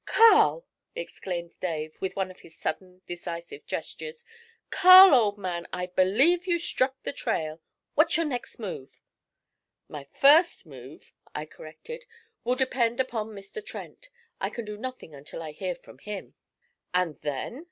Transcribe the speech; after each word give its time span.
'Carl!' 0.03 0.65
exclaimed 0.95 1.59
Dave, 1.59 1.93
with 1.99 2.15
one 2.15 2.31
of 2.31 2.39
his 2.39 2.57
sudden, 2.57 3.03
decisive 3.05 3.67
gestures, 3.67 4.25
'Carl, 4.71 5.13
old 5.13 5.37
man, 5.37 5.67
I 5.71 5.85
believe 5.85 6.47
you've 6.47 6.63
struck 6.63 6.95
the 7.03 7.13
trail! 7.13 7.61
What's 7.93 8.17
your 8.17 8.25
next 8.25 8.57
move?' 8.57 8.99
'My 9.87 10.05
first 10.05 10.65
move,' 10.65 11.13
I 11.35 11.45
corrected, 11.45 12.07
'will 12.43 12.55
depend 12.55 12.99
upon 12.99 13.29
Mr. 13.35 13.63
Trent. 13.63 14.09
I 14.39 14.49
can 14.49 14.65
do 14.65 14.75
nothing 14.75 15.13
until 15.13 15.43
I 15.43 15.51
hear 15.51 15.75
from 15.75 15.99
him.' 15.99 16.33
'And 16.95 17.19
then?' 17.21 17.59